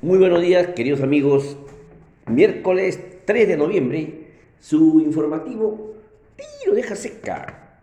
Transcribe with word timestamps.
Muy 0.00 0.18
buenos 0.18 0.42
días, 0.42 0.68
queridos 0.76 1.00
amigos. 1.00 1.56
Miércoles 2.28 3.00
3 3.24 3.48
de 3.48 3.56
noviembre, 3.56 4.28
su 4.60 5.00
informativo 5.00 5.94
Tiro 6.36 6.76
deja 6.76 6.94
seca 6.94 7.80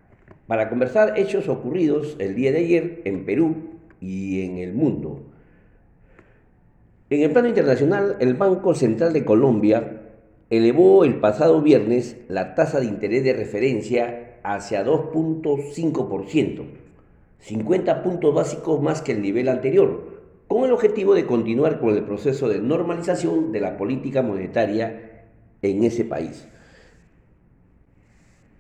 para 0.47 0.70
conversar 0.70 1.20
hechos 1.20 1.49
ocurridos 1.49 2.15
el 2.20 2.33
día 2.33 2.54
de 2.54 2.59
ayer 2.59 3.01
en 3.04 3.25
Perú 3.25 3.57
y 3.99 4.46
en 4.46 4.59
el 4.59 4.73
mundo. 4.73 5.23
En 7.09 7.21
el 7.21 7.32
plano 7.32 7.50
internacional, 7.50 8.16
el 8.21 8.36
Banco 8.36 8.75
Central 8.75 9.11
de 9.11 9.25
Colombia 9.25 10.04
elevó 10.50 11.04
el 11.04 11.20
pasado 11.20 11.61
viernes 11.61 12.16
la 12.29 12.55
tasa 12.55 12.79
de 12.79 12.86
interés 12.86 13.25
de 13.25 13.34
referencia 13.34 14.39
hacia 14.41 14.86
2.5%, 14.86 16.63
50 17.39 18.04
puntos 18.04 18.34
básicos 18.34 18.82
más 18.82 19.02
que 19.02 19.11
el 19.11 19.21
nivel 19.21 19.50
anterior 19.50 20.14
con 20.48 20.64
el 20.64 20.71
objetivo 20.71 21.16
de 21.16 21.25
continuar 21.25 21.80
con 21.80 21.96
el 21.96 22.04
proceso 22.04 22.48
de 22.48 22.59
normalización 22.59 23.51
de 23.51 23.61
la 23.61 23.78
política 23.78 24.21
monetaria 24.21 25.24
en 25.61 25.83
ese 25.83 26.06
país. 26.06 26.47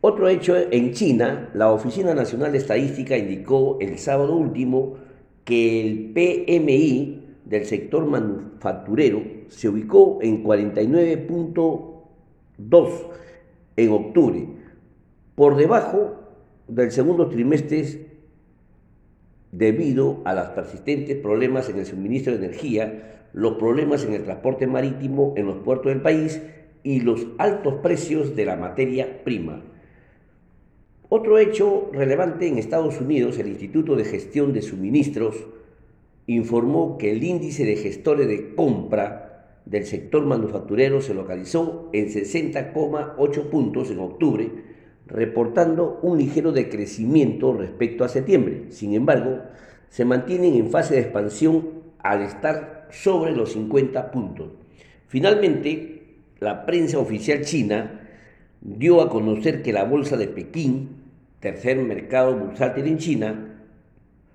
Otro 0.01 0.27
hecho, 0.29 0.55
en 0.55 0.93
China, 0.93 1.49
la 1.53 1.71
Oficina 1.71 2.13
Nacional 2.13 2.51
de 2.51 2.59
Estadística 2.59 3.17
indicó 3.17 3.79
el 3.81 3.97
sábado 3.97 4.35
último 4.35 4.97
que 5.43 5.81
el 5.81 6.11
PMI 6.13 7.23
del 7.45 7.65
sector 7.65 8.05
manufacturero 8.05 9.23
se 9.47 9.69
ubicó 9.69 10.19
en 10.21 10.43
49.2 10.43 12.91
en 13.77 13.91
octubre, 13.91 14.47
por 15.35 15.55
debajo 15.55 16.15
del 16.67 16.91
segundo 16.91 17.27
trimestre 17.27 18.04
debido 19.57 20.21
a 20.25 20.33
los 20.33 20.47
persistentes 20.47 21.17
problemas 21.17 21.69
en 21.69 21.79
el 21.79 21.85
suministro 21.85 22.33
de 22.33 22.45
energía, 22.45 23.27
los 23.33 23.55
problemas 23.55 24.03
en 24.05 24.13
el 24.13 24.23
transporte 24.23 24.67
marítimo 24.67 25.33
en 25.37 25.45
los 25.45 25.57
puertos 25.57 25.91
del 25.91 26.01
país 26.01 26.41
y 26.83 27.01
los 27.01 27.27
altos 27.37 27.75
precios 27.75 28.35
de 28.35 28.45
la 28.45 28.55
materia 28.55 29.23
prima. 29.23 29.63
Otro 31.09 31.37
hecho 31.37 31.89
relevante 31.93 32.47
en 32.47 32.57
Estados 32.57 32.99
Unidos, 32.99 33.37
el 33.37 33.47
Instituto 33.47 33.95
de 33.95 34.05
Gestión 34.05 34.53
de 34.53 34.61
Suministros 34.61 35.45
informó 36.27 36.97
que 36.97 37.11
el 37.11 37.23
índice 37.23 37.63
de 37.65 37.75
gestores 37.75 38.27
de 38.27 38.55
compra 38.55 39.61
del 39.65 39.85
sector 39.85 40.25
manufacturero 40.25 41.01
se 41.01 41.13
localizó 41.13 41.89
en 41.93 42.07
60,8 42.07 43.49
puntos 43.49 43.91
en 43.91 43.99
octubre, 43.99 44.49
reportando 45.07 45.99
un 46.01 46.17
ligero 46.17 46.51
decrecimiento 46.51 47.53
respecto 47.53 48.03
a 48.03 48.09
septiembre. 48.09 48.65
Sin 48.69 48.93
embargo, 48.93 49.41
se 49.89 50.05
mantienen 50.05 50.55
en 50.55 50.71
fase 50.71 50.95
de 50.95 51.01
expansión 51.01 51.69
al 51.99 52.21
estar 52.21 52.87
sobre 52.91 53.35
los 53.35 53.53
50 53.53 54.11
puntos. 54.11 54.49
Finalmente, 55.07 55.95
la 56.39 56.65
prensa 56.65 56.99
oficial 56.99 57.41
china 57.41 58.01
dio 58.61 59.01
a 59.01 59.09
conocer 59.09 59.61
que 59.61 59.73
la 59.73 59.83
bolsa 59.83 60.17
de 60.17 60.27
Pekín, 60.27 60.89
tercer 61.39 61.77
mercado 61.77 62.35
bursátil 62.35 62.87
en 62.87 62.97
China, 62.97 63.61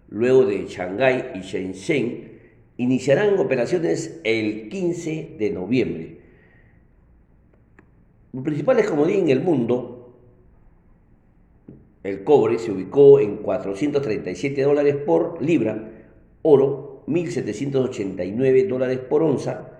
luego 0.08 0.44
de 0.44 0.66
Shanghái 0.66 1.32
y 1.34 1.40
Shenzhen, 1.40 2.30
iniciarán 2.76 3.38
operaciones 3.38 4.20
el 4.24 4.68
15 4.68 5.36
de 5.38 5.50
noviembre. 5.50 6.20
Los 8.32 8.44
principales 8.44 8.88
comodín 8.88 9.24
en 9.24 9.30
el 9.30 9.40
mundo 9.40 9.89
el 12.02 12.24
cobre 12.24 12.58
se 12.58 12.72
ubicó 12.72 13.20
en 13.20 13.38
437 13.38 14.62
dólares 14.62 14.96
por 14.96 15.42
libra, 15.42 15.90
oro 16.42 17.02
1.789 17.06 18.68
dólares 18.68 18.98
por 18.98 19.22
onza 19.22 19.70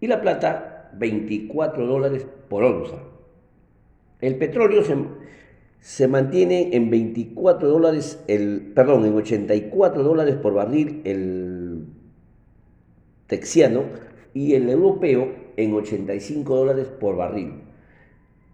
y 0.00 0.06
la 0.06 0.20
plata 0.20 0.90
24 0.96 1.86
dólares 1.86 2.26
por 2.48 2.62
onza. 2.62 2.98
El 4.20 4.36
petróleo 4.36 4.84
se, 4.84 4.96
se 5.80 6.08
mantiene 6.08 6.76
en 6.76 6.90
24 6.90 7.68
dólares, 7.68 8.22
el, 8.28 8.72
perdón, 8.74 9.06
en 9.06 9.14
84 9.14 10.02
dólares 10.02 10.36
por 10.36 10.54
barril 10.54 11.00
el 11.04 11.86
texiano 13.26 13.84
y 14.34 14.54
el 14.54 14.68
europeo 14.68 15.32
en 15.56 15.74
85 15.74 16.56
dólares 16.56 16.86
por 16.88 17.16
barril. 17.16 17.62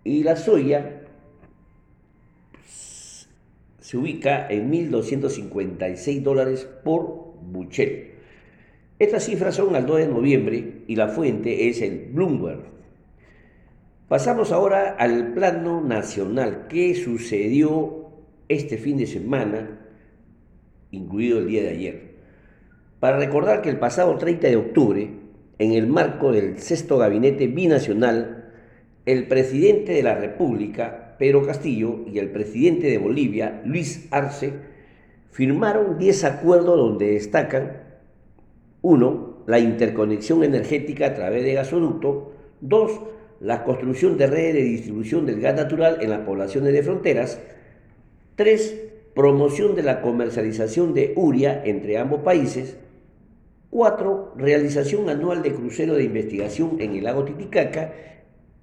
Y 0.04 0.22
la 0.22 0.36
soya 0.36 0.99
se 3.90 3.96
ubica 3.96 4.46
en 4.48 4.70
1.256 4.70 6.22
dólares 6.22 6.68
por 6.84 7.34
buchel. 7.42 8.12
Estas 9.00 9.24
cifras 9.24 9.56
son 9.56 9.74
al 9.74 9.84
2 9.84 9.98
de 9.98 10.06
noviembre 10.06 10.84
y 10.86 10.94
la 10.94 11.08
fuente 11.08 11.68
es 11.68 11.82
el 11.82 12.10
Bloomberg. 12.12 12.60
Pasamos 14.06 14.52
ahora 14.52 14.94
al 14.96 15.32
plano 15.32 15.80
nacional. 15.80 16.68
¿Qué 16.68 16.94
sucedió 16.94 18.10
este 18.48 18.78
fin 18.78 18.96
de 18.96 19.08
semana, 19.08 19.80
incluido 20.92 21.40
el 21.40 21.48
día 21.48 21.62
de 21.64 21.70
ayer? 21.70 22.14
Para 23.00 23.18
recordar 23.18 23.60
que 23.60 23.70
el 23.70 23.80
pasado 23.80 24.16
30 24.16 24.46
de 24.46 24.56
octubre, 24.56 25.10
en 25.58 25.72
el 25.72 25.88
marco 25.88 26.30
del 26.30 26.60
sexto 26.60 26.96
gabinete 26.96 27.48
binacional, 27.48 28.52
el 29.04 29.26
presidente 29.26 29.94
de 29.94 30.04
la 30.04 30.14
República, 30.14 31.09
Pedro 31.20 31.44
Castillo 31.44 32.06
y 32.10 32.18
el 32.18 32.30
presidente 32.30 32.86
de 32.86 32.96
Bolivia, 32.96 33.60
Luis 33.66 34.08
Arce, 34.10 34.54
firmaron 35.30 35.98
10 35.98 36.24
acuerdos 36.24 36.78
donde 36.78 37.12
destacan, 37.12 37.82
uno, 38.80 39.44
la 39.46 39.58
interconexión 39.58 40.42
energética 40.44 41.08
a 41.08 41.14
través 41.14 41.44
de 41.44 41.52
gasoducto, 41.52 42.32
dos, 42.62 43.02
la 43.38 43.64
construcción 43.64 44.16
de 44.16 44.28
redes 44.28 44.54
de 44.54 44.62
distribución 44.62 45.26
del 45.26 45.42
gas 45.42 45.56
natural 45.56 45.98
en 46.00 46.08
las 46.08 46.20
poblaciones 46.20 46.72
de 46.72 46.82
fronteras, 46.82 47.38
tres, 48.34 48.80
promoción 49.14 49.74
de 49.74 49.82
la 49.82 50.00
comercialización 50.00 50.94
de 50.94 51.12
uria 51.16 51.62
entre 51.66 51.98
ambos 51.98 52.22
países, 52.22 52.78
cuatro, 53.68 54.32
realización 54.36 55.10
anual 55.10 55.42
de 55.42 55.52
crucero 55.52 55.96
de 55.96 56.04
investigación 56.04 56.78
en 56.80 56.96
el 56.96 57.04
lago 57.04 57.24
Titicaca 57.24 57.92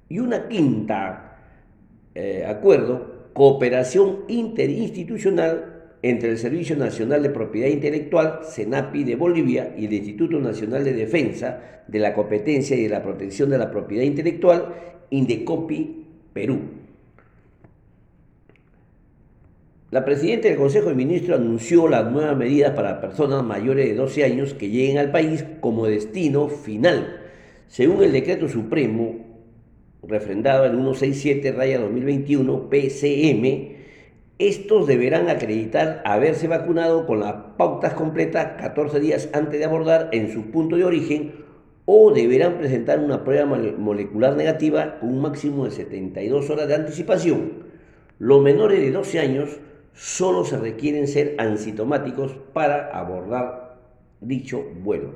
y 0.09 0.18
una 0.18 0.47
quinta, 0.47 1.26
eh, 2.19 2.45
acuerdo, 2.47 3.29
cooperación 3.33 4.22
interinstitucional 4.28 5.91
entre 6.01 6.31
el 6.31 6.39
Servicio 6.39 6.75
Nacional 6.75 7.22
de 7.22 7.29
Propiedad 7.29 7.67
Intelectual, 7.67 8.39
SENAPI 8.41 9.03
de 9.03 9.16
Bolivia, 9.16 9.75
y 9.78 9.85
el 9.85 9.94
Instituto 9.94 10.39
Nacional 10.39 10.83
de 10.83 10.94
Defensa 10.94 11.83
de 11.88 12.00
la 12.00 12.16
Competencia 12.16 12.75
y 12.75 12.81
de 12.81 12.89
la 12.89 13.03
Protección 13.03 13.51
de 13.51 13.59
la 13.59 13.69
Propiedad 13.69 14.03
Intelectual, 14.03 14.73
INDECOPI, 15.11 16.06
Perú. 16.33 16.59
La 19.91 20.03
presidenta 20.03 20.47
del 20.47 20.57
Consejo 20.57 20.89
de 20.89 20.95
Ministros 20.95 21.39
anunció 21.39 21.88
las 21.88 22.11
nuevas 22.11 22.35
medidas 22.35 22.72
para 22.72 23.00
personas 23.00 23.44
mayores 23.44 23.85
de 23.85 23.94
12 23.94 24.23
años 24.23 24.56
que 24.56 24.69
lleguen 24.69 24.97
al 24.97 25.11
país 25.11 25.45
como 25.59 25.85
destino 25.85 26.50
final. 26.50 27.22
Según 27.67 28.01
el 28.01 28.11
decreto 28.11 28.50
supremo 28.50 29.26
refrendado 30.03 30.66
en 30.66 30.74
167 30.74 31.52
raya 31.52 31.80
2021 31.80 32.69
PCM, 32.69 33.78
estos 34.40 34.85
deberán 34.85 35.30
acreditar 35.30 36.02
haberse 36.06 36.47
vacunado 36.47 37.08
con 37.08 37.19
las 37.22 37.34
pautas 37.58 37.94
completas 37.94 38.62
14 38.62 39.00
días 39.00 39.30
antes 39.34 39.59
de 39.59 39.66
abordar 39.66 40.09
en 40.12 40.31
su 40.31 40.52
punto 40.52 40.75
de 40.75 40.86
origen 40.86 41.34
o 41.86 42.12
deberán 42.12 42.57
presentar 42.57 43.00
una 43.00 43.24
prueba 43.24 43.46
molecular 43.46 44.36
negativa 44.36 45.00
con 45.00 45.09
un 45.09 45.22
máximo 45.22 45.66
de 45.66 45.72
72 45.72 46.50
horas 46.50 46.68
de 46.68 46.75
anticipación. 46.75 47.63
Los 48.19 48.44
menores 48.44 48.81
de 48.81 48.91
12 48.91 49.19
años 49.19 49.57
solo 49.94 50.44
se 50.44 50.57
requieren 50.57 51.07
ser 51.07 51.36
asintomáticos 51.40 52.36
para 52.53 52.90
abordar 52.91 53.78
dicho 54.22 54.63
vuelo. 54.84 55.13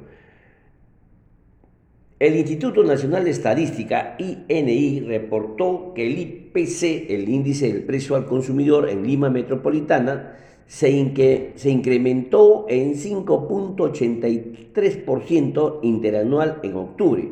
El 2.22 2.36
Instituto 2.36 2.84
Nacional 2.84 3.24
de 3.24 3.32
Estadística, 3.32 4.16
INI, 4.20 5.00
reportó 5.00 5.92
que 5.96 6.06
el 6.06 6.20
IPC, 6.20 7.10
el 7.10 7.28
índice 7.28 7.74
del 7.74 7.82
precio 7.82 8.16
al 8.16 8.28
consumidor 8.28 8.90
en 8.90 9.08
Lima 9.08 9.32
Metropolitana, 9.32 10.38
se, 10.68 10.92
incrementó 10.92 12.68
en 12.70 12.94
5.83% 12.94 15.80
interanual 15.82 16.60
en 16.62 16.76
octubre. 16.76 17.28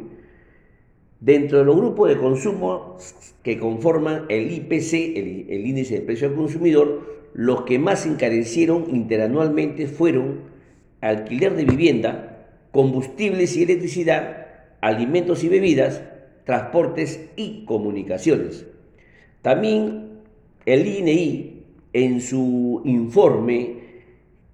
Dentro 1.20 1.60
de 1.60 1.66
los 1.66 1.76
grupos 1.76 2.10
de 2.10 2.18
consumo 2.18 2.98
que 3.44 3.60
conforman 3.60 4.26
el 4.30 4.52
IPC, 4.52 4.94
el, 5.16 5.46
el 5.52 5.68
índice 5.68 5.98
del 5.98 6.06
precio 6.06 6.30
al 6.30 6.34
consumidor, 6.34 7.30
los 7.36 7.62
que 7.62 7.78
más 7.78 8.08
encarecieron 8.08 8.86
interanualmente 8.90 9.86
fueron 9.86 10.46
alquiler 11.00 11.56
de 11.56 11.66
vivienda, 11.66 12.48
combustibles 12.72 13.56
y 13.56 13.62
electricidad, 13.62 14.49
alimentos 14.82 15.44
y 15.44 15.50
bebidas, 15.50 16.04
transportes 16.46 17.30
y 17.36 17.66
comunicaciones. 17.66 18.66
También 19.42 20.10
el 20.66 20.88
INEI, 20.88 21.64
en 21.94 22.22
su 22.22 22.82
informe 22.86 23.80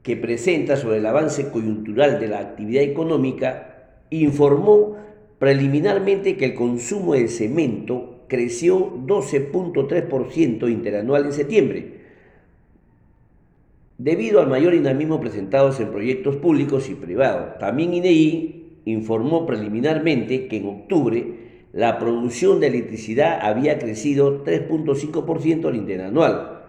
que 0.03 0.15
presenta 0.15 0.77
sobre 0.77 0.97
el 0.97 1.05
avance 1.05 1.49
coyuntural 1.49 2.19
de 2.19 2.27
la 2.27 2.39
actividad 2.39 2.83
económica, 2.83 4.03
informó 4.09 4.97
preliminarmente 5.39 6.37
que 6.37 6.45
el 6.45 6.53
consumo 6.53 7.13
de 7.13 7.27
cemento 7.27 8.23
creció 8.27 8.95
12.3% 9.05 10.71
interanual 10.71 11.25
en 11.25 11.33
septiembre, 11.33 11.95
debido 13.97 14.41
al 14.41 14.47
mayor 14.47 14.73
dinamismo 14.73 15.19
presentados 15.19 15.79
en 15.79 15.89
proyectos 15.89 16.35
públicos 16.37 16.89
y 16.89 16.95
privados. 16.95 17.57
También 17.59 17.93
INEI 17.93 18.54
informó 18.85 19.45
preliminarmente 19.45 20.47
que 20.47 20.57
en 20.57 20.67
octubre 20.67 21.45
la 21.73 21.99
producción 21.99 22.59
de 22.59 22.67
electricidad 22.67 23.39
había 23.41 23.79
crecido 23.79 24.45
3.5% 24.45 25.67
al 25.67 25.75
interanual. 25.75 26.61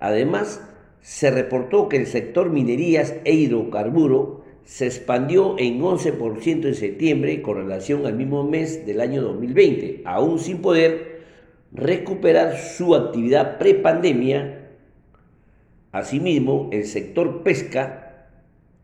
Además, 0.00 0.62
se 1.00 1.30
reportó 1.30 1.88
que 1.88 1.98
el 1.98 2.06
sector 2.06 2.48
minerías 2.48 3.14
e 3.24 3.34
hidrocarburo 3.34 4.42
se 4.64 4.86
expandió 4.86 5.56
en 5.58 5.82
11% 5.82 6.66
en 6.66 6.74
septiembre 6.74 7.42
con 7.42 7.58
relación 7.58 8.06
al 8.06 8.14
mismo 8.14 8.42
mes 8.44 8.86
del 8.86 9.02
año 9.02 9.20
2020, 9.20 10.02
aún 10.06 10.38
sin 10.38 10.62
poder 10.62 11.20
recuperar 11.72 12.56
su 12.56 12.94
actividad 12.94 13.58
prepandemia. 13.58 14.70
Asimismo, 15.92 16.70
el 16.72 16.86
sector 16.86 17.42
pesca 17.42 18.03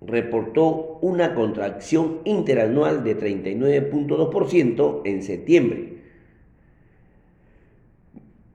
reportó 0.00 0.98
una 1.02 1.34
contracción 1.34 2.20
interanual 2.24 3.04
de 3.04 3.18
39.2% 3.18 5.02
en 5.04 5.22
septiembre. 5.22 6.00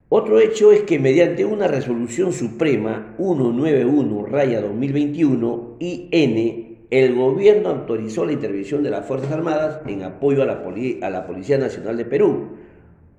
Otro 0.08 0.38
hecho 0.38 0.70
es 0.72 0.82
que 0.82 0.98
mediante 0.98 1.44
una 1.44 1.68
resolución 1.68 2.32
suprema 2.32 3.14
191-2021 3.18 5.76
IN 5.80 6.66
el 6.90 7.16
gobierno 7.16 7.70
autorizó 7.70 8.24
la 8.24 8.32
intervención 8.32 8.84
de 8.84 8.90
las 8.90 9.06
Fuerzas 9.06 9.32
Armadas 9.32 9.80
en 9.88 10.04
apoyo 10.04 10.42
a 10.42 10.46
la, 10.46 10.62
Policía 11.26 11.58
Nacional 11.58 11.96
de 11.96 12.04
Perú, 12.04 12.50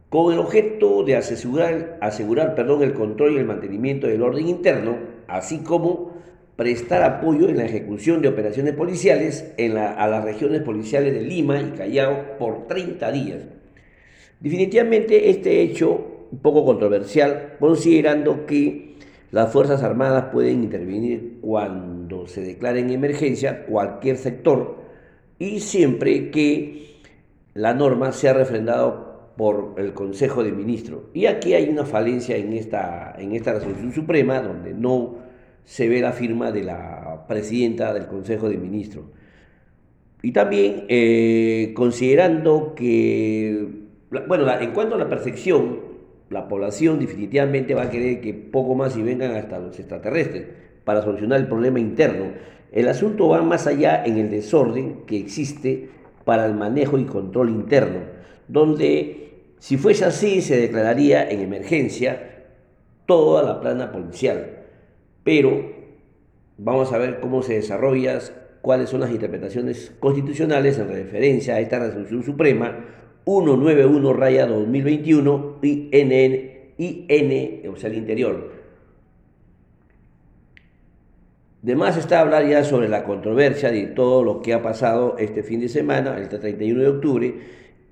con 0.09 0.31
el 0.31 0.39
objeto 0.39 1.03
de 1.03 1.17
asegurar, 1.17 1.99
el 1.99 2.93
control 2.93 3.33
y 3.33 3.37
el 3.37 3.45
mantenimiento 3.45 4.07
del 4.07 4.21
orden 4.21 4.47
interno, 4.47 4.95
así 5.27 5.57
como 5.59 6.13
prestar 6.57 7.03
apoyo 7.03 7.47
en 7.47 7.57
la 7.57 7.65
ejecución 7.65 8.21
de 8.21 8.27
operaciones 8.27 8.73
policiales 8.73 9.53
en 9.57 9.77
a 9.77 10.07
las 10.07 10.23
regiones 10.25 10.63
policiales 10.63 11.13
de 11.13 11.21
Lima 11.21 11.61
y 11.61 11.77
Callao 11.77 12.37
por 12.39 12.67
30 12.67 13.11
días. 13.11 13.43
Definitivamente 14.39 15.29
este 15.29 15.61
hecho 15.61 16.17
poco 16.41 16.65
controversial, 16.65 17.53
considerando 17.59 18.45
que 18.45 18.95
las 19.31 19.53
Fuerzas 19.53 19.83
Armadas 19.83 20.25
pueden 20.31 20.63
intervenir 20.63 21.37
cuando 21.41 22.27
se 22.27 22.41
declare 22.41 22.79
en 22.79 22.89
emergencia 22.89 23.65
cualquier 23.65 24.17
sector 24.17 24.77
y 25.37 25.59
siempre 25.59 26.31
que 26.31 26.97
la 27.53 27.73
norma 27.73 28.11
sea 28.11 28.33
refrendada 28.33 29.35
por 29.37 29.75
el 29.77 29.93
Consejo 29.93 30.43
de 30.43 30.51
Ministros. 30.51 31.03
Y 31.13 31.27
aquí 31.27 31.53
hay 31.53 31.69
una 31.69 31.85
falencia 31.85 32.35
en 32.35 32.53
esta, 32.53 33.13
en 33.17 33.33
esta 33.33 33.53
resolución 33.53 33.93
suprema 33.93 34.41
donde 34.41 34.73
no 34.73 35.26
se 35.67 35.89
ve 35.89 35.99
la 35.99 36.13
firma 36.13 36.53
de 36.53 36.63
la 36.63 37.25
presidenta 37.27 37.93
del 37.93 38.07
Consejo 38.07 38.47
de 38.47 38.57
Ministros. 38.57 39.03
Y 40.23 40.31
también 40.31 40.85
eh, 40.87 41.73
considerando 41.75 42.73
que, 42.73 43.67
bueno, 44.29 44.49
en 44.61 44.71
cuanto 44.71 44.95
a 44.95 44.97
la 44.97 45.09
percepción, 45.09 45.81
la 46.29 46.47
población 46.47 47.01
definitivamente 47.01 47.75
va 47.75 47.83
a 47.83 47.89
querer 47.89 48.21
que 48.21 48.33
poco 48.33 48.75
más 48.75 48.95
y 48.95 49.01
vengan 49.01 49.35
hasta 49.35 49.59
los 49.59 49.77
extraterrestres 49.77 50.47
para 50.85 51.01
solucionar 51.01 51.41
el 51.41 51.47
problema 51.47 51.81
interno. 51.81 52.27
El 52.71 52.87
asunto 52.87 53.27
va 53.27 53.41
más 53.41 53.67
allá 53.67 54.05
en 54.05 54.17
el 54.17 54.29
desorden 54.29 55.05
que 55.05 55.17
existe 55.17 55.89
para 56.23 56.45
el 56.45 56.53
manejo 56.53 56.97
y 56.97 57.03
control 57.03 57.49
interno, 57.49 57.99
donde 58.47 59.41
si 59.59 59.75
fuese 59.75 60.05
así 60.05 60.41
se 60.41 60.55
declararía 60.55 61.29
en 61.29 61.41
emergencia 61.41 62.45
toda 63.05 63.43
la 63.43 63.59
plana 63.59 63.91
policial. 63.91 64.56
Pero 65.27 65.61
vamos 66.57 66.93
a 66.93 66.97
ver 66.97 67.19
cómo 67.19 67.43
se 67.43 67.55
desarrolla, 67.55 68.17
cuáles 68.61 68.89
son 68.89 69.01
las 69.01 69.11
interpretaciones 69.11 69.91
constitucionales 69.99 70.79
en 70.79 70.87
referencia 70.87 71.55
a 71.55 71.59
esta 71.59 71.79
resolución 71.79 72.23
suprema 72.23 72.85
191 73.25 74.13
raya 74.13 74.45
2021 74.45 75.57
y 75.61 75.89
IN, 75.91 77.69
o 77.69 77.75
sea, 77.75 77.89
el 77.89 77.97
interior. 77.97 78.53
De 81.61 81.75
más 81.75 81.97
está 81.97 82.21
hablar 82.21 82.47
ya 82.47 82.63
sobre 82.63 82.87
la 82.87 83.03
controversia 83.03 83.69
de 83.69 83.87
todo 83.87 84.23
lo 84.23 84.41
que 84.41 84.53
ha 84.53 84.61
pasado 84.61 85.17
este 85.19 85.43
fin 85.43 85.59
de 85.59 85.67
semana, 85.67 86.17
el 86.17 86.29
31 86.29 86.81
de 86.81 86.87
octubre, 86.87 87.35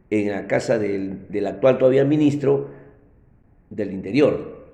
en 0.09 0.31
la 0.31 0.47
casa 0.47 0.79
del, 0.79 1.27
del 1.27 1.47
actual 1.47 1.79
todavía 1.79 2.05
ministro 2.05 2.69
del 3.69 3.91
Interior. 3.91 4.64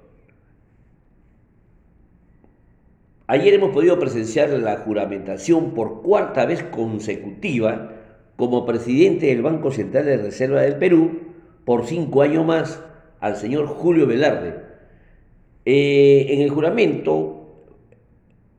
Ayer 3.31 3.54
hemos 3.54 3.72
podido 3.72 3.98
presenciar 3.98 4.50
la 4.50 4.75
juramentación 4.80 5.74
por 5.74 6.01
cuarta 6.01 6.45
vez 6.45 6.63
consecutiva 6.63 7.94
como 8.36 8.66
presidente 8.66 9.28
del 9.28 9.42
Banco 9.42 9.72
Central 9.72 10.04
de 10.04 10.18
Reserva 10.18 10.60
del 10.63 10.75
Perú 10.75 11.12
por 11.63 11.86
cinco 11.86 12.24
años 12.24 12.45
más 12.45 12.83
al 13.22 13.38
señor 13.38 13.68
Julio 13.68 14.06
Velarde. 14.06 14.56
Eh, 15.63 16.25
en 16.28 16.42
el 16.42 16.50
juramento 16.50 17.63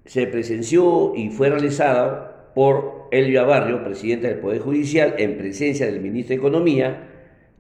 se 0.06 0.26
presenció 0.26 1.12
y 1.14 1.28
fue 1.28 1.50
realizado 1.50 2.32
por 2.54 3.08
Elvia 3.10 3.42
Barrio, 3.42 3.84
presidente 3.84 4.28
del 4.28 4.38
Poder 4.38 4.60
Judicial, 4.60 5.16
en 5.18 5.36
presencia 5.36 5.84
del 5.84 6.00
ministro 6.00 6.30
de 6.30 6.38
Economía. 6.38 7.10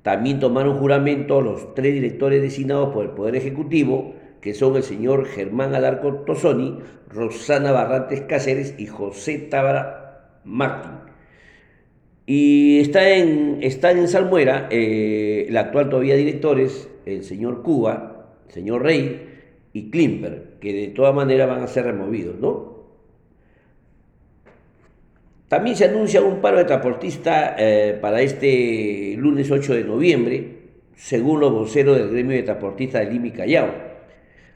También 0.00 0.40
tomaron 0.40 0.78
juramento 0.78 1.42
los 1.42 1.74
tres 1.74 1.92
directores 1.92 2.40
designados 2.40 2.88
por 2.94 3.04
el 3.04 3.10
Poder 3.10 3.36
Ejecutivo, 3.36 4.14
que 4.42 4.54
son 4.54 4.76
el 4.76 4.82
señor 4.82 5.24
Germán 5.26 5.74
Alarco 5.74 6.24
Tosoni, 6.26 6.80
Rosana 7.08 7.70
Barrantes 7.70 8.22
Cáceres 8.22 8.74
y 8.76 8.86
José 8.86 9.38
Tábara 9.38 10.40
Martín. 10.44 11.12
Y 12.26 12.80
está 12.80 13.08
en, 13.10 13.58
está 13.62 13.92
en 13.92 14.08
Salmuera, 14.08 14.68
eh, 14.70 15.46
el 15.48 15.56
actual 15.56 15.88
todavía 15.88 16.16
directores, 16.16 16.88
el 17.06 17.22
señor 17.22 17.62
Cuba, 17.62 18.26
el 18.48 18.52
señor 18.52 18.82
Rey 18.82 19.28
y 19.72 19.90
Klimper, 19.90 20.54
que 20.60 20.72
de 20.72 20.88
todas 20.88 21.14
maneras 21.14 21.48
van 21.48 21.62
a 21.62 21.68
ser 21.68 21.84
removidos, 21.84 22.38
¿no? 22.40 22.72
También 25.46 25.76
se 25.76 25.84
anuncia 25.84 26.20
un 26.22 26.40
paro 26.40 26.58
de 26.58 26.64
transportistas 26.64 27.54
eh, 27.58 27.98
para 28.00 28.22
este 28.22 29.14
lunes 29.18 29.50
8 29.50 29.74
de 29.74 29.84
noviembre, 29.84 30.58
según 30.96 31.40
los 31.40 31.52
voceros 31.52 31.96
del 31.96 32.10
gremio 32.10 32.36
de 32.36 32.42
transportistas 32.42 33.06
de 33.06 33.12
Lima 33.12 33.32
Callao, 33.34 33.92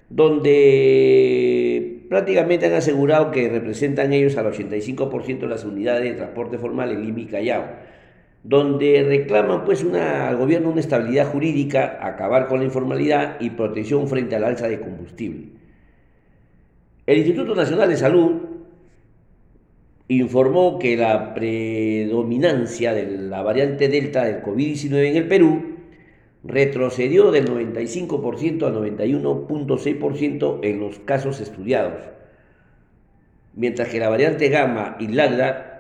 donde 0.09 2.05
prácticamente 2.09 2.67
han 2.67 2.75
asegurado 2.75 3.31
que 3.31 3.49
representan 3.49 4.13
ellos 4.13 4.37
al 4.37 4.53
85% 4.53 5.41
de 5.41 5.49
las 5.49 5.65
unidades 5.65 6.05
de 6.05 6.13
transporte 6.13 6.59
formal 6.59 6.93
en 6.93 7.05
Lima 7.05 7.21
y 7.21 7.27
Callao, 7.27 7.65
donde 8.45 9.03
reclaman 9.03 9.65
pues 9.65 9.85
al 9.85 10.37
gobierno 10.37 10.71
una 10.71 10.81
estabilidad 10.81 11.27
jurídica, 11.33 11.99
acabar 12.01 12.47
con 12.47 12.61
la 12.61 12.65
informalidad 12.65 13.41
y 13.41 13.51
protección 13.51 14.07
frente 14.09 14.37
al 14.37 14.45
alza 14.45 14.69
de 14.69 14.81
combustible. 14.81 15.49
El 17.07 17.19
Instituto 17.19 17.55
Nacional 17.55 17.89
de 17.89 17.97
Salud 17.97 18.33
informó 20.09 20.79
que 20.79 20.97
la 20.97 21.35
predominancia 21.35 22.95
de 22.95 23.11
la 23.19 23.43
variante 23.43 23.89
Delta 23.89 24.25
del 24.25 24.43
COVID-19 24.43 25.05
en 25.05 25.17
el 25.17 25.27
Perú 25.27 25.76
retrocedió 26.47 27.31
del 27.31 27.49
95% 27.49 28.67
a 28.67 28.73
91.6% 28.73 30.61
en 30.63 30.81
los 30.81 30.99
casos 31.01 31.41
estudiados, 31.41 32.03
mientras 33.55 33.89
que 33.89 34.01
la 34.01 34.09
variante 34.09 34.49
gamma 34.49 34.97
y 35.01 35.09
lambda 35.09 35.73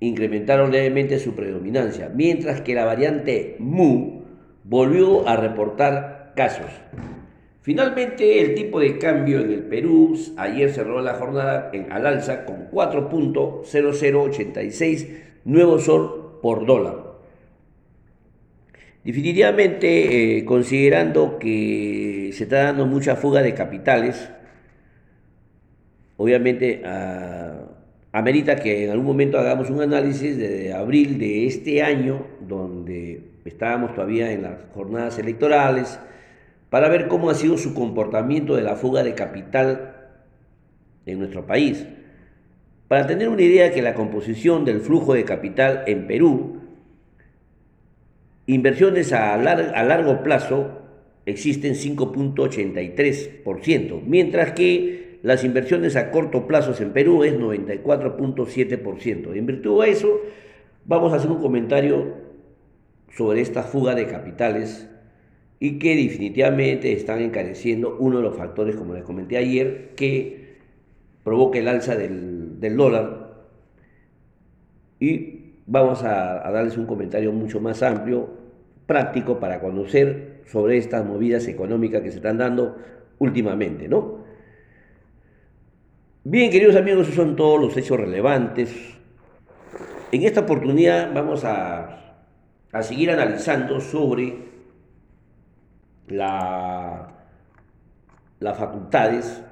incrementaron 0.00 0.70
levemente 0.70 1.18
su 1.18 1.34
predominancia, 1.34 2.08
mientras 2.14 2.60
que 2.60 2.74
la 2.74 2.84
variante 2.84 3.56
mu 3.58 4.20
volvió 4.64 5.26
a 5.28 5.36
reportar 5.36 6.34
casos. 6.36 6.70
Finalmente, 7.62 8.40
el 8.40 8.54
tipo 8.54 8.78
de 8.80 8.98
cambio 8.98 9.40
en 9.40 9.52
el 9.52 9.64
Perú 9.64 10.16
ayer 10.36 10.70
cerró 10.70 11.02
la 11.02 11.14
jornada 11.14 11.70
en 11.72 11.90
al 11.92 12.06
alza 12.06 12.44
con 12.44 12.70
4.0086 12.70 15.08
nuevos 15.44 15.84
sol 15.84 16.38
por 16.40 16.64
dólar. 16.64 17.07
Definitivamente, 19.08 20.36
eh, 20.36 20.44
considerando 20.44 21.38
que 21.38 22.28
se 22.34 22.42
está 22.42 22.64
dando 22.64 22.84
mucha 22.84 23.16
fuga 23.16 23.40
de 23.40 23.54
capitales, 23.54 24.28
obviamente 26.18 26.82
amerita 28.12 28.56
que 28.56 28.84
en 28.84 28.90
algún 28.90 29.06
momento 29.06 29.38
hagamos 29.38 29.70
un 29.70 29.80
análisis 29.80 30.36
de 30.36 30.74
abril 30.74 31.18
de 31.18 31.46
este 31.46 31.82
año, 31.82 32.26
donde 32.46 33.30
estábamos 33.46 33.94
todavía 33.94 34.30
en 34.30 34.42
las 34.42 34.58
jornadas 34.74 35.18
electorales, 35.18 35.98
para 36.68 36.90
ver 36.90 37.08
cómo 37.08 37.30
ha 37.30 37.34
sido 37.34 37.56
su 37.56 37.72
comportamiento 37.72 38.56
de 38.56 38.62
la 38.62 38.76
fuga 38.76 39.02
de 39.04 39.14
capital 39.14 40.10
en 41.06 41.18
nuestro 41.18 41.46
país. 41.46 41.86
Para 42.88 43.06
tener 43.06 43.30
una 43.30 43.40
idea 43.40 43.72
que 43.72 43.80
la 43.80 43.94
composición 43.94 44.66
del 44.66 44.82
flujo 44.82 45.14
de 45.14 45.24
capital 45.24 45.84
en 45.86 46.06
Perú, 46.06 46.67
inversiones 48.48 49.12
a, 49.12 49.36
largo 49.36 50.24
plazo 50.24 50.80
existen 51.26 51.74
5.83%, 51.74 54.02
mientras 54.04 54.50
que 54.52 55.20
las 55.22 55.44
inversiones 55.44 55.94
a 55.94 56.10
corto 56.10 56.48
plazo 56.48 56.74
en 56.82 56.92
Perú 56.92 57.22
es 57.22 57.34
94.7%. 57.34 59.36
En 59.36 59.46
virtud 59.46 59.84
de 59.84 59.90
eso, 59.90 60.20
vamos 60.86 61.12
a 61.12 61.16
hacer 61.16 61.30
un 61.30 61.40
comentario 61.40 62.26
sobre 63.16 63.42
esta 63.42 63.62
fuga 63.62 63.94
de 63.94 64.06
capitales 64.06 64.88
y 65.60 65.78
que 65.78 65.96
definitivamente 65.96 66.92
están 66.92 67.20
encareciendo 67.20 67.96
uno 67.98 68.18
de 68.18 68.22
los 68.22 68.36
factores, 68.36 68.76
como 68.76 68.94
les 68.94 69.02
comenté 69.02 69.36
ayer, 69.36 69.90
que 69.96 70.56
provoca 71.22 71.58
el 71.58 71.68
alza 71.68 71.96
del, 71.96 72.76
dólar. 72.76 73.46
Y 75.00 75.37
vamos 75.68 76.02
a, 76.02 76.50
darles 76.50 76.76
un 76.76 76.86
comentario 76.86 77.30
mucho 77.30 77.60
más 77.60 77.82
amplio, 77.82 78.30
práctico, 78.86 79.38
para 79.38 79.60
conocer 79.60 80.40
sobre 80.46 80.78
estas 80.78 81.04
movidas 81.04 81.46
económicas 81.46 82.02
que 82.02 82.10
se 82.10 82.16
están 82.16 82.38
dando 82.38 82.76
últimamente, 83.18 83.86
¿no? 83.86 84.24
Bien, 86.24 86.50
queridos 86.50 86.74
amigos, 86.74 87.02
esos 87.02 87.14
son 87.14 87.36
todos 87.36 87.60
los 87.60 87.76
hechos 87.76 88.00
relevantes. 88.00 88.74
En 90.10 90.22
esta 90.22 90.40
oportunidad 90.40 91.12
vamos 91.12 91.44
a, 91.44 92.16
a 92.72 92.82
seguir 92.82 93.10
analizando 93.10 93.80
sobre 93.80 94.36
la, 96.08 97.12
las 98.40 98.56
facultades 98.56 99.42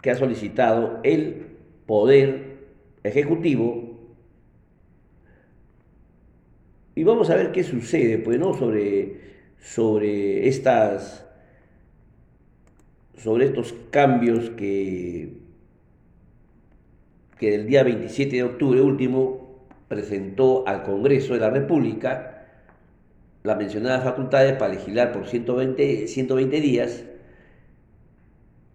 que 0.00 0.12
ha 0.12 0.14
solicitado 0.14 1.00
el 1.02 1.46
Poder 1.86 2.50
Ejecutivo 3.02 3.89
y 7.00 7.02
vamos 7.02 7.30
a 7.30 7.34
ver 7.34 7.50
qué 7.50 7.64
sucede, 7.64 8.18
pues, 8.18 8.38
¿no? 8.38 8.52
Sobre, 8.52 9.20
sobre 9.58 10.48
estas 10.48 11.26
sobre 13.16 13.46
estos 13.46 13.74
cambios 13.90 14.50
que, 14.50 15.32
que 17.38 17.54
el 17.54 17.66
día 17.66 17.84
27 17.84 18.36
de 18.36 18.42
octubre 18.42 18.82
último 18.82 19.66
presentó 19.88 20.68
al 20.68 20.82
Congreso 20.82 21.32
de 21.32 21.40
la 21.40 21.48
República 21.48 22.44
las 23.44 23.56
mencionadas 23.56 24.04
facultades 24.04 24.52
para 24.58 24.74
legislar 24.74 25.10
por 25.10 25.26
120, 25.26 26.06
120 26.06 26.60
días 26.60 27.04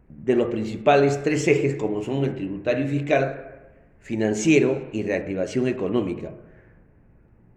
de 0.09 0.35
los 0.35 0.47
principales 0.47 1.21
tres 1.21 1.47
ejes 1.47 1.75
como 1.75 2.01
son 2.01 2.25
el 2.25 2.33
tributario 2.33 2.85
y 2.85 2.87
fiscal, 2.87 3.51
financiero 3.99 4.89
y 4.91 5.03
reactivación 5.03 5.67
económica. 5.67 6.31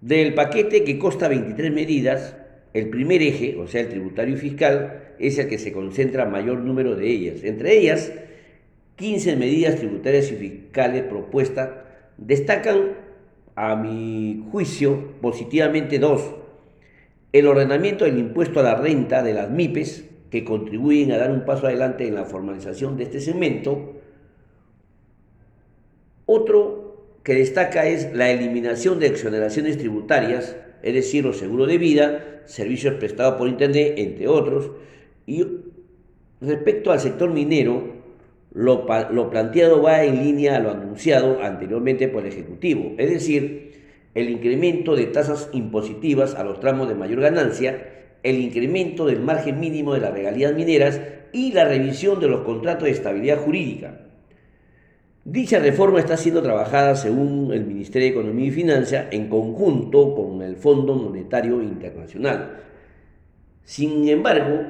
Del 0.00 0.34
paquete 0.34 0.84
que 0.84 0.98
consta 0.98 1.28
23 1.28 1.72
medidas, 1.72 2.36
el 2.74 2.88
primer 2.88 3.22
eje, 3.22 3.56
o 3.56 3.66
sea, 3.66 3.80
el 3.80 3.88
tributario 3.88 4.34
y 4.34 4.38
fiscal, 4.38 5.14
es 5.18 5.38
el 5.38 5.48
que 5.48 5.58
se 5.58 5.72
concentra 5.72 6.24
mayor 6.24 6.58
número 6.58 6.94
de 6.94 7.08
ellas. 7.08 7.42
Entre 7.42 7.76
ellas, 7.76 8.12
15 8.96 9.36
medidas 9.36 9.76
tributarias 9.76 10.30
y 10.30 10.36
fiscales 10.36 11.02
propuestas 11.04 11.70
destacan, 12.16 13.08
a 13.56 13.74
mi 13.74 14.44
juicio, 14.52 15.14
positivamente 15.20 15.98
dos 15.98 16.22
el 17.32 17.46
ordenamiento 17.46 18.04
del 18.04 18.18
impuesto 18.18 18.60
a 18.60 18.62
la 18.62 18.74
renta 18.74 19.22
de 19.22 19.34
las 19.34 19.50
MIPES, 19.50 20.04
que 20.30 20.44
contribuyen 20.44 21.12
a 21.12 21.18
dar 21.18 21.30
un 21.30 21.44
paso 21.44 21.66
adelante 21.66 22.06
en 22.06 22.14
la 22.14 22.24
formalización 22.24 22.96
de 22.96 23.04
este 23.04 23.20
segmento. 23.20 23.94
Otro 26.26 26.77
que 27.28 27.34
destaca 27.34 27.86
es 27.86 28.14
la 28.14 28.30
eliminación 28.30 28.98
de 29.00 29.08
exoneraciones 29.08 29.76
tributarias, 29.76 30.56
es 30.82 30.94
decir, 30.94 31.26
los 31.26 31.36
seguros 31.36 31.68
de 31.68 31.76
vida, 31.76 32.40
servicios 32.46 32.94
prestados 32.94 33.34
por 33.34 33.48
Internet, 33.48 33.96
entre 33.98 34.28
otros. 34.28 34.70
Y 35.26 35.44
respecto 36.40 36.90
al 36.90 37.00
sector 37.00 37.28
minero, 37.28 37.98
lo, 38.54 38.86
planteado 39.30 39.82
va 39.82 40.04
en 40.04 40.24
línea 40.24 40.56
a 40.56 40.60
lo 40.60 40.70
anunciado 40.70 41.42
anteriormente 41.42 42.08
por 42.08 42.22
el 42.22 42.32
Ejecutivo, 42.32 42.94
es 42.96 43.10
decir, 43.10 43.72
el 44.14 44.30
incremento 44.30 44.96
de 44.96 45.04
tasas 45.04 45.50
impositivas 45.52 46.34
a 46.34 46.44
los 46.44 46.60
tramos 46.60 46.88
de 46.88 46.94
mayor 46.94 47.20
ganancia, 47.20 47.90
el 48.22 48.40
incremento 48.40 49.04
del 49.04 49.20
margen 49.20 49.60
mínimo 49.60 49.92
de 49.92 50.00
las 50.00 50.14
regalías 50.14 50.54
mineras 50.54 50.98
y 51.34 51.52
la 51.52 51.66
revisión 51.66 52.20
de 52.20 52.28
los 52.28 52.40
contratos 52.40 52.84
de 52.84 52.92
estabilidad 52.92 53.36
jurídica. 53.36 54.07
Dicha 55.30 55.58
reforma 55.58 55.98
está 55.98 56.16
siendo 56.16 56.40
trabajada, 56.40 56.94
según 56.96 57.52
el 57.52 57.66
Ministerio 57.66 58.08
de 58.08 58.18
Economía 58.18 58.46
y 58.46 58.50
Finanzas, 58.50 59.08
en 59.10 59.28
conjunto 59.28 60.14
con 60.14 60.40
el 60.40 60.56
Fondo 60.56 60.94
Monetario 60.94 61.60
Internacional. 61.60 62.60
Sin 63.62 64.08
embargo, 64.08 64.62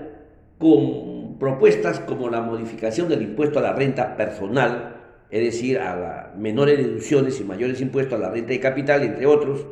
con 0.59 1.39
propuestas 1.39 2.01
como 2.01 2.29
la 2.29 2.41
modificación 2.41 3.09
del 3.09 3.23
impuesto 3.23 3.61
a 3.61 3.63
la 3.63 3.73
renta 3.73 4.17
personal, 4.17 4.97
es 5.31 5.45
decir, 5.45 5.79
a 5.79 5.95
las 5.95 6.37
menores 6.37 6.79
deducciones 6.79 7.39
y 7.39 7.45
mayores 7.45 7.81
impuestos 7.81 8.19
a 8.19 8.23
la 8.23 8.31
renta 8.31 8.49
de 8.49 8.59
capital, 8.59 9.05
entre 9.05 9.27
otros, 9.27 9.65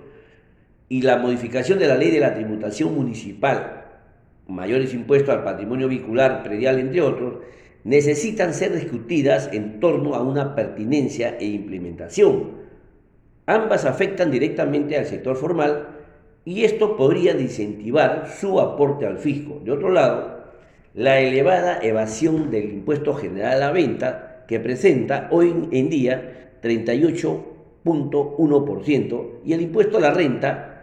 y 0.89 1.03
la 1.03 1.17
modificación 1.17 1.81
de 1.81 1.89
la 1.89 1.97
ley 1.97 2.13
de 2.13 2.21
la 2.21 2.33
tributación 2.33 2.95
municipal, 2.95 3.87
mayores 4.47 4.95
impuestos 4.95 5.35
al 5.35 5.43
patrimonio 5.43 5.89
vehicular, 5.89 6.45
predial, 6.45 6.79
entre 6.79 7.01
otros, 7.03 7.39
necesitan 7.87 8.53
ser 8.53 8.75
discutidas 8.75 9.49
en 9.53 9.79
torno 9.79 10.17
a 10.17 10.21
una 10.21 10.57
pertinencia 10.57 11.37
e 11.39 11.45
implementación. 11.47 12.67
Ambas 13.47 13.85
afectan 13.85 14.33
directamente 14.33 14.99
al 14.99 15.07
sector 15.07 15.37
formal 15.37 15.91
y 16.45 16.65
esto 16.65 16.97
podría 16.97 17.39
incentivar 17.39 18.29
su 18.41 18.59
aporte 18.59 19.07
al 19.07 19.19
fisco. 19.19 19.61
De 19.65 19.71
otro 19.71 19.91
lado, 19.91 20.47
la 20.95 21.21
elevada 21.21 21.79
evasión 21.81 22.51
del 22.51 22.73
impuesto 22.73 23.15
general 23.15 23.53
a 23.53 23.67
la 23.67 23.71
venta 23.71 24.43
que 24.49 24.59
presenta 24.59 25.29
hoy 25.31 25.69
en 25.71 25.89
día 25.89 26.51
38.1% 26.63 29.31
y 29.45 29.53
el 29.53 29.61
impuesto 29.61 29.99
a 29.99 30.01
la 30.01 30.11
renta 30.11 30.76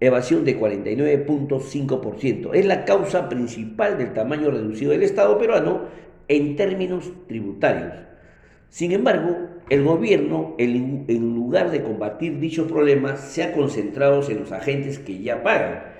evasión 0.00 0.44
de 0.44 0.58
49.5%. 0.58 2.54
Es 2.54 2.66
la 2.66 2.84
causa 2.84 3.28
principal 3.28 3.98
del 3.98 4.12
tamaño 4.12 4.50
reducido 4.50 4.92
del 4.92 5.02
Estado 5.02 5.38
peruano 5.38 5.82
en 6.28 6.56
términos 6.56 7.12
tributarios. 7.28 7.94
Sin 8.68 8.92
embargo, 8.92 9.36
el 9.70 9.84
gobierno, 9.84 10.54
en 10.58 11.34
lugar 11.34 11.70
de 11.70 11.82
combatir 11.82 12.38
dichos 12.40 12.70
problemas, 12.70 13.20
se 13.20 13.42
ha 13.42 13.52
concentrado 13.52 14.28
en 14.28 14.40
los 14.40 14.52
agentes 14.52 14.98
que 14.98 15.22
ya 15.22 15.42
pagan 15.42 15.96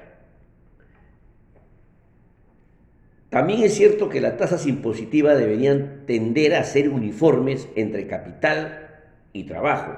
También 3.36 3.64
es 3.64 3.74
cierto 3.74 4.08
que 4.08 4.22
las 4.22 4.38
tasas 4.38 4.66
impositivas 4.66 5.36
deberían 5.36 6.06
tender 6.06 6.54
a 6.54 6.64
ser 6.64 6.88
uniformes 6.88 7.68
entre 7.74 8.06
capital 8.06 9.02
y 9.34 9.44
trabajo, 9.44 9.94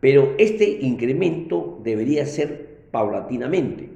pero 0.00 0.34
este 0.38 0.78
incremento 0.80 1.78
debería 1.82 2.24
ser 2.24 2.69
paulatinamente. 2.90 3.90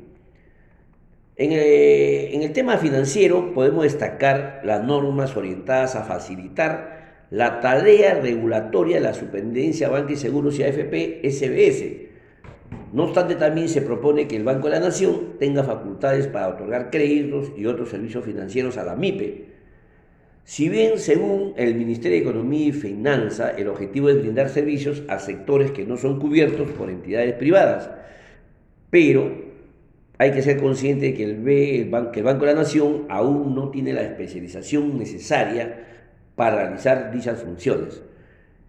En 1.37 2.43
el, 2.43 2.53
tema 2.53 2.77
financiero 2.77 3.53
podemos 3.55 3.83
destacar 3.83 4.61
las 4.65 4.85
normas 4.85 5.37
orientadas 5.37 5.97
a 5.97 6.05
facilitar 6.05 7.25
la 7.31 7.61
tarea 7.61 8.15
regulatoria 8.21 8.97
de 8.97 9.03
la 9.03 9.15
Superintendencia 9.15 9.89
Banca 9.89 10.13
y 10.13 10.17
Seguros 10.17 10.59
y 10.59 10.63
AFP 10.63 11.23
SBS, 11.25 12.05
no 12.95 13.03
obstante, 13.03 13.35
también 13.35 13.69
se 13.69 13.83
propone 13.83 14.29
que 14.29 14.37
el 14.37 14.45
Banco 14.45 14.69
de 14.69 14.75
la 14.79 14.87
Nación 14.87 15.33
tenga 15.41 15.65
facultades 15.65 16.29
para 16.29 16.47
otorgar 16.47 16.91
créditos 16.91 17.51
y 17.57 17.67
otros 17.67 17.89
servicios 17.89 18.25
financieros 18.25 18.77
a 18.77 18.85
la 18.85 18.95
MIPE. 18.95 19.47
Si 20.45 20.69
bien, 20.69 21.01
según 21.01 21.55
el 21.57 21.75
Ministerio 21.75 22.19
de 22.19 22.23
Economía 22.23 22.69
y 22.69 22.73
Finanza, 22.73 23.51
el 23.51 23.67
objetivo 23.67 24.11
es 24.11 24.21
brindar 24.21 24.49
servicios 24.49 25.03
a 25.09 25.19
sectores 25.19 25.73
que 25.73 25.85
no 25.85 25.97
son 25.97 26.21
cubiertos 26.21 26.71
por 26.71 26.89
entidades 26.89 27.35
privadas, 27.35 27.91
pero 28.95 29.29
hay 30.19 30.31
que 30.31 30.41
ser 30.41 30.63
consciente 30.63 31.07
de 31.07 31.15
que 31.15 31.25
el, 31.25 31.49
el 31.49 31.91
Banco 31.91 32.47
de 32.47 32.53
la 32.53 32.61
Nación 32.61 33.07
aún 33.09 33.53
no 33.53 33.71
tiene 33.71 33.93
la 33.93 34.03
especialización 34.03 34.97
necesaria 34.97 35.85
para 36.37 36.59
realizar 36.59 37.11
dichas 37.11 37.43
funciones 37.43 38.05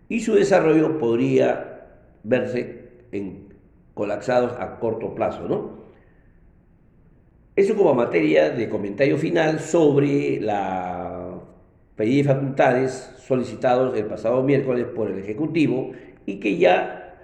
y 0.10 0.22
su 0.22 0.34
desarrollo 0.34 0.98
podría 0.98 1.90
verse 2.24 2.90
en 3.12 3.50
colapsados 3.94 4.54
a 4.60 4.80
corto 4.80 5.14
plazo, 5.14 5.48
¿no? 5.48 5.86
Eso 7.56 7.76
como 7.76 7.94
materia 7.94 8.50
de 8.50 8.68
comentario 8.68 9.20
final 9.20 9.60
sobre 9.60 10.42
la 10.42 11.40
pedida 11.96 12.24
de 12.24 12.34
facultades 12.34 13.14
solicitados 13.20 13.96
el 13.96 14.06
pasado 14.06 14.42
miércoles 14.42 14.88
por 14.88 15.12
el 15.12 15.20
Ejecutivo 15.20 15.92
y 16.26 16.40
que 16.40 16.58
ya 16.58 17.16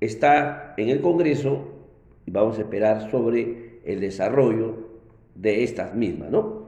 está 0.00 0.74
en 0.76 0.88
el 0.88 1.00
Congreso 1.00 1.75
y 2.26 2.30
vamos 2.30 2.58
a 2.58 2.62
esperar 2.62 3.10
sobre 3.10 3.80
el 3.84 4.00
desarrollo 4.00 4.74
de 5.34 5.62
estas 5.62 5.94
mismas, 5.94 6.30
¿no? 6.30 6.66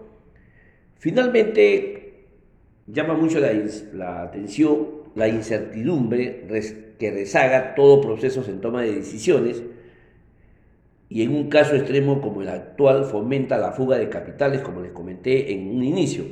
Finalmente, 0.99 2.27
llama 2.87 3.15
mucho 3.15 3.39
la, 3.41 4.23
atención 4.23 4.89
la 5.15 5.29
incertidumbre 5.29 6.47
que 6.99 7.11
rezaga 7.11 7.75
todo 7.75 8.01
proceso 8.01 8.45
en 8.49 8.61
toma 8.61 8.83
de 8.83 8.95
decisiones 8.95 9.63
y 11.09 11.23
en 11.23 11.35
un 11.35 11.49
caso 11.49 11.75
extremo 11.75 12.21
como 12.21 12.43
el 12.43 12.49
actual 12.49 13.05
fomenta 13.05 13.57
la 13.59 13.73
fuga 13.73 13.97
de 13.99 14.09
capitales, 14.09 14.61
como 14.61 14.81
les 14.81 14.93
comenté 14.93 15.53
en 15.53 15.69
un 15.69 15.83
inicio. 15.83 16.25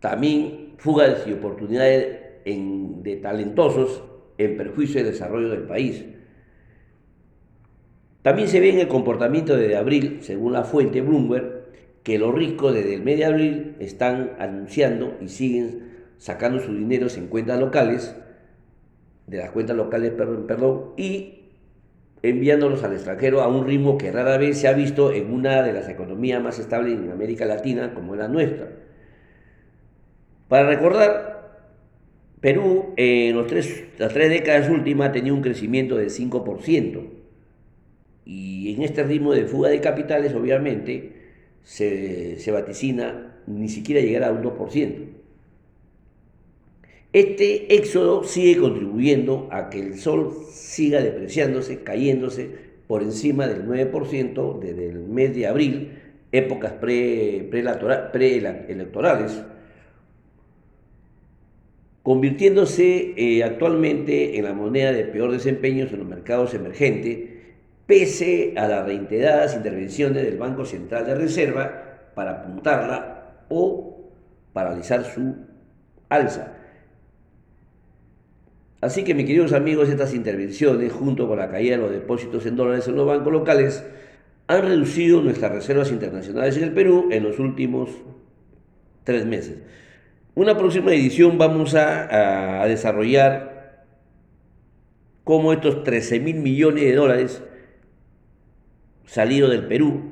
También 0.00 0.74
fugas 0.78 1.26
y 1.26 1.32
oportunidades 1.32 2.18
de 2.44 3.16
talentosos 3.16 4.02
en 4.38 4.56
perjuicio 4.56 5.02
del 5.02 5.12
desarrollo 5.12 5.48
del 5.48 5.62
país. 5.62 6.04
También 8.24 8.48
se 8.48 8.58
ve 8.58 8.70
en 8.70 8.78
el 8.78 8.88
comportamiento 8.88 9.54
de 9.54 9.76
abril, 9.76 10.20
según 10.22 10.54
la 10.54 10.64
fuente 10.64 11.02
Bloomberg, 11.02 11.66
que 12.02 12.18
los 12.18 12.34
ricos 12.34 12.72
desde 12.72 12.94
el 12.94 13.02
mes 13.02 13.18
de 13.18 13.26
abril 13.26 13.76
están 13.80 14.32
anunciando 14.38 15.18
y 15.20 15.28
siguen 15.28 15.90
sacando 16.16 16.58
sus 16.58 16.74
dineros 16.74 17.18
en 17.18 17.26
cuentas 17.26 17.60
locales, 17.60 18.16
de 19.26 19.36
las 19.36 19.50
cuentas 19.50 19.76
locales, 19.76 20.12
perdón, 20.12 20.94
y 20.96 21.50
enviándolos 22.22 22.82
al 22.82 22.94
extranjero 22.94 23.42
a 23.42 23.48
un 23.48 23.66
ritmo 23.66 23.98
que 23.98 24.10
rara 24.10 24.38
vez 24.38 24.56
se 24.56 24.68
ha 24.68 24.72
visto 24.72 25.12
en 25.12 25.30
una 25.30 25.62
de 25.62 25.74
las 25.74 25.90
economías 25.90 26.42
más 26.42 26.58
estables 26.58 26.98
en 26.98 27.10
América 27.10 27.44
Latina 27.44 27.92
como 27.92 28.16
la 28.16 28.28
nuestra. 28.28 28.70
Para 30.48 30.66
recordar, 30.66 31.60
Perú 32.40 32.94
en 32.96 33.36
los 33.36 33.48
tres, 33.48 33.84
las 33.98 34.14
tres 34.14 34.30
décadas 34.30 34.70
últimas 34.70 35.12
tenía 35.12 35.34
un 35.34 35.42
crecimiento 35.42 35.96
de 35.96 36.06
5%. 36.06 37.23
Y 38.24 38.74
en 38.74 38.82
este 38.82 39.02
ritmo 39.02 39.32
de 39.32 39.46
fuga 39.46 39.68
de 39.68 39.80
capitales, 39.80 40.34
obviamente, 40.34 41.12
se, 41.62 42.38
se 42.38 42.50
vaticina 42.50 43.40
ni 43.46 43.68
siquiera 43.68 44.00
llegar 44.00 44.24
a 44.24 44.32
un 44.32 44.42
2%. 44.42 44.94
Este 47.12 47.76
éxodo 47.76 48.24
sigue 48.24 48.60
contribuyendo 48.60 49.48
a 49.52 49.70
que 49.70 49.78
el 49.78 49.98
sol 49.98 50.32
siga 50.50 51.00
depreciándose, 51.00 51.84
cayéndose 51.84 52.50
por 52.88 53.02
encima 53.02 53.46
del 53.46 53.66
9% 53.66 54.58
desde 54.58 54.88
el 54.88 54.98
mes 54.98 55.34
de 55.34 55.46
abril, 55.46 55.92
épocas 56.32 56.72
preelectorales, 56.72 59.44
convirtiéndose 62.02 63.14
eh, 63.16 63.44
actualmente 63.44 64.36
en 64.36 64.44
la 64.44 64.52
moneda 64.52 64.92
de 64.92 65.04
peor 65.04 65.30
desempeño 65.30 65.86
en 65.86 65.98
los 65.98 66.08
mercados 66.08 66.52
emergentes, 66.52 67.33
pese 67.86 68.54
a 68.56 68.66
las 68.66 68.86
reiteradas 68.86 69.54
intervenciones 69.54 70.22
del 70.24 70.38
Banco 70.38 70.64
Central 70.64 71.06
de 71.06 71.14
Reserva 71.14 72.12
para 72.14 72.32
apuntarla 72.32 73.44
o 73.48 74.10
paralizar 74.52 75.04
su 75.04 75.36
alza. 76.08 76.52
Así 78.80 79.02
que, 79.02 79.14
mis 79.14 79.26
queridos 79.26 79.52
amigos, 79.52 79.88
estas 79.88 80.14
intervenciones, 80.14 80.92
junto 80.92 81.26
con 81.26 81.38
la 81.38 81.50
caída 81.50 81.76
de 81.76 81.82
los 81.82 81.90
depósitos 81.90 82.44
en 82.44 82.56
dólares 82.56 82.86
en 82.86 82.96
los 82.96 83.06
bancos 83.06 83.32
locales, 83.32 83.84
han 84.46 84.62
reducido 84.62 85.22
nuestras 85.22 85.52
reservas 85.52 85.90
internacionales 85.90 86.56
en 86.58 86.64
el 86.64 86.72
Perú 86.72 87.08
en 87.10 87.22
los 87.22 87.38
últimos 87.38 87.90
tres 89.04 89.24
meses. 89.24 89.58
Una 90.34 90.58
próxima 90.58 90.92
edición 90.92 91.38
vamos 91.38 91.74
a, 91.74 92.64
desarrollar 92.66 93.84
cómo 95.22 95.52
estos 95.52 95.84
13 95.84 96.20
mil 96.20 96.36
millones 96.36 96.84
de 96.84 96.94
dólares 96.94 97.42
salidos 99.04 99.50
del 99.50 99.66
Perú, 99.66 100.02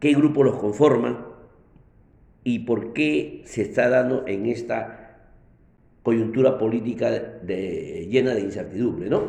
qué 0.00 0.12
grupos 0.14 0.46
los 0.46 0.56
conforman 0.56 1.18
y 2.44 2.60
por 2.60 2.92
qué 2.92 3.42
se 3.44 3.62
está 3.62 3.88
dando 3.88 4.26
en 4.26 4.46
esta 4.46 5.04
coyuntura 6.02 6.58
política 6.58 7.10
de, 7.10 8.06
llena 8.10 8.34
de 8.34 8.42
incertidumbre, 8.42 9.08
¿no? 9.08 9.22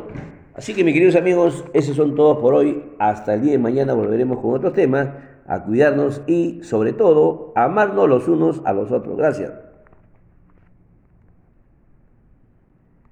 Así 0.54 0.74
que 0.74 0.84
mis 0.84 0.94
queridos 0.94 1.16
amigos, 1.16 1.64
esos 1.72 1.96
son 1.96 2.14
todos 2.14 2.38
por 2.38 2.54
hoy. 2.54 2.82
Hasta 2.98 3.34
el 3.34 3.42
día 3.42 3.52
de 3.52 3.58
mañana 3.58 3.94
volveremos 3.94 4.40
con 4.40 4.54
otros 4.54 4.72
temas, 4.72 5.08
a 5.46 5.64
cuidarnos 5.64 6.22
y 6.26 6.60
sobre 6.62 6.92
todo, 6.92 7.52
amarnos 7.56 8.08
los 8.08 8.28
unos 8.28 8.62
a 8.64 8.72
los 8.72 8.90
otros. 8.90 9.16
Gracias. 9.16 9.65